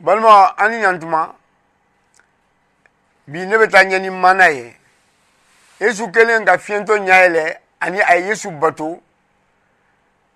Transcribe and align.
balima 0.00 0.54
an 0.56 0.70
ɲantuma 0.82 1.34
bi 3.26 3.46
ne 3.46 3.58
bɛ 3.58 3.68
taa 3.70 3.84
ɲɛni 3.84 4.10
mana 4.10 4.48
ye 4.48 4.76
yesu 5.80 6.12
kelen 6.12 6.44
ka 6.44 6.56
fiɲɛtɔ 6.58 6.94
ɲayɛlɛ 7.06 7.58
ani 7.80 8.00
a 8.00 8.14
ye 8.16 8.26
yesu 8.28 8.50
bato 8.50 9.00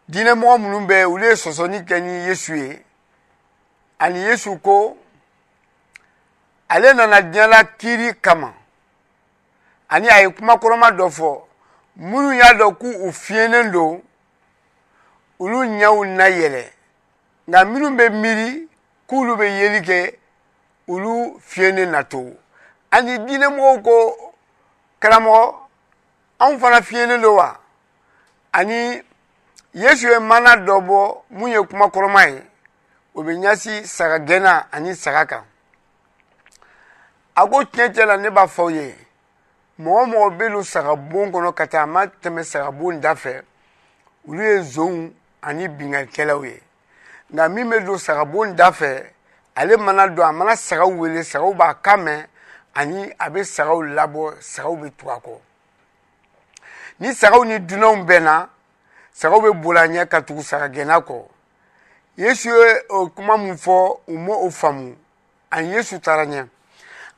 diinɛmɔgɔ 0.09 0.59
minnu 0.59 0.81
bɛ 0.87 1.05
olu 1.07 1.25
ye 1.25 1.33
sɔsɔni 1.37 1.85
kɛ 1.87 2.01
ni 2.01 2.13
yesu 2.27 2.55
ye 2.57 2.85
ani 4.01 4.19
yesu 4.21 4.59
ko 4.59 4.97
ale 6.69 6.95
nana 6.95 7.23
diɲɛla 7.23 7.65
kiiri 7.79 8.19
kama 8.21 8.53
ani 9.89 10.09
a 10.09 10.23
ye 10.23 10.33
kuma 10.35 10.57
kɔrɔma 10.59 10.91
dɔ 10.91 11.09
fɔ 11.09 11.47
minnu 11.97 12.35
y'a 12.37 12.55
dɔn 12.55 12.75
k'u 12.79 13.13
fiɲɛnen 13.13 13.71
don 13.73 14.03
olu 15.39 15.57
ɲɛw 15.65 16.07
na 16.17 16.25
yɛlɛ 16.31 16.67
nka 17.47 17.65
minnu 17.65 17.97
bɛ 17.97 18.11
miiri 18.11 18.69
k'olu 19.13 19.35
bɛ 19.37 19.47
yeli 19.61 19.81
kɛ 19.89 19.99
olu 20.89 21.39
fiɲɛnen 21.51 21.91
na 21.95 22.03
to 22.11 22.21
ani 22.97 23.19
diinɛmɔgɔw 23.27 23.77
ko 23.87 23.97
karamɔgɔ 25.03 25.45
anw 26.39 26.59
fana 26.59 26.81
fiɲɛnen 26.81 27.21
don 27.23 27.35
wa 27.37 27.61
ani 28.55 29.03
yesu 29.75 30.09
ye 30.09 30.19
mana 30.19 30.57
dɔ 30.57 30.81
bɔ 30.89 31.23
mun 31.31 31.51
ye 31.51 31.61
kuma 31.71 31.89
kɔrɔma 31.93 32.27
ye 32.33 32.43
o 33.15 33.23
bɛ 33.23 33.31
ɲɛsin 33.37 33.85
saga 33.85 34.19
gɛnna 34.19 34.67
ani 34.73 34.95
saga 34.97 35.27
kan 35.27 35.45
a 37.37 37.47
ko 37.47 37.65
tiɲɛ 37.65 37.93
tiɲɛ 37.95 38.07
la 38.07 38.17
ne 38.17 38.31
b'a 38.31 38.47
fɔ 38.47 38.63
aw 38.63 38.69
ye 38.71 38.97
mɔgɔ 39.79 40.07
mɔgɔ 40.09 40.37
bɛ 40.39 40.49
don 40.53 40.65
saga 40.65 40.97
bon 40.97 41.31
kɔnɔ 41.31 41.53
ka 41.55 41.67
taa 41.67 41.83
a 41.83 41.87
ma 41.87 42.07
tɛmɛ 42.07 42.43
saga 42.47 42.71
bon 42.73 42.99
da 42.99 43.15
fɛ 43.15 43.45
olu 44.27 44.41
ye 44.43 44.63
zonw 44.63 45.13
ani 45.43 45.69
bingalikɛlaw 45.69 46.45
ye 46.47 46.61
nka 47.33 47.49
min 47.49 47.65
bɛ 47.71 47.79
don 47.85 47.99
sagabon 47.99 48.53
da 48.55 48.71
fɛ 48.73 49.07
ale 49.55 49.77
mana 49.77 50.09
don 50.09 50.27
a 50.29 50.33
mana 50.33 50.57
sagaw 50.57 50.89
wele 50.89 51.23
sagaw 51.25 51.55
b'a 51.55 51.75
kan 51.83 51.97
mɛn 52.05 52.27
ani 52.75 53.11
a 53.19 53.31
bɛ 53.31 53.45
sagaw 53.45 53.79
labɔ 53.83 54.37
sagaw 54.41 54.75
bɛ 54.81 54.91
tugu 54.99 55.11
a 55.11 55.17
kɔ 55.17 55.35
ni 57.01 57.09
sagaw 57.15 57.45
ni 57.47 57.59
dunanw 57.61 58.05
bɛnna 58.09 58.49
sagaw 59.15 59.41
bɛ 59.45 59.61
boli 59.63 59.79
a 59.79 59.87
ɲɛ 59.89 60.09
ka 60.11 60.21
tugu 60.23 60.43
sagagɛnna 60.43 61.01
kɔ 61.09 61.25
yesu 62.19 62.49
ye 62.51 62.83
o 62.91 63.09
kuma 63.09 63.39
min 63.39 63.57
fɔ 63.57 64.01
u 64.09 64.19
ma 64.19 64.35
o 64.35 64.51
faamu 64.51 64.95
ani 65.51 65.69
yesu 65.73 66.01
taara 66.01 66.27
ɲɛ 66.27 66.47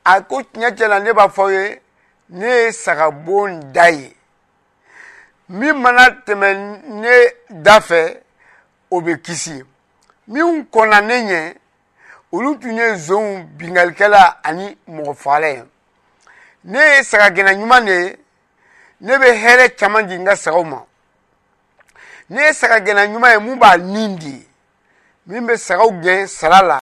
a 0.05 0.21
ko 0.23 0.43
tiɲɛ 0.43 0.75
tiɲɛ 0.77 0.89
la 0.89 0.99
ne 1.01 1.13
b'a 1.13 1.29
fɔ 1.29 1.43
aw 1.43 1.49
ye 1.51 1.81
ne 2.29 2.47
ye 2.47 2.69
sagabon 2.73 3.73
da 3.73 3.87
ye 3.91 4.15
min 5.49 5.75
mana 5.83 6.09
tɛmɛ 6.25 6.83
ne 7.03 7.15
da 7.51 7.81
fɛ 7.81 8.21
o 8.91 9.01
bɛ 9.01 9.21
kisi. 9.21 9.65
minnu 10.29 10.65
kɔnna 10.73 11.01
ne 11.01 11.17
ɲɛ 11.29 11.55
olu 12.33 12.59
tun 12.59 12.77
ye 12.77 12.95
zonw 12.97 13.45
bingalikɛla 13.59 14.41
ani 14.43 14.77
mɔgɔ 14.89 15.15
fagala 15.15 15.49
ye 15.49 15.65
ne 16.65 16.79
ye 16.79 17.03
sagagɛnna 17.05 17.53
ɲuman 17.55 17.85
de 17.85 17.91
ye 17.95 18.19
ne 19.01 19.19
bɛ 19.19 19.29
hɛrɛ 19.35 19.77
caman 19.77 20.07
di 20.09 20.15
n 20.17 20.25
ka 20.25 20.35
sagaw 20.37 20.65
ma 20.65 20.79
ne 22.29 22.43
ye 22.43 22.53
sagagɛnna 22.53 23.05
ɲuman 23.09 23.33
ye 23.33 23.39
mun 23.39 23.59
b'a 23.59 23.77
nin 23.77 24.17
di 24.17 24.47
min 25.27 25.47
bɛ 25.47 25.57
sagaw 25.57 25.91
gɛn 26.03 26.27
sala 26.27 26.63
la 26.67 26.79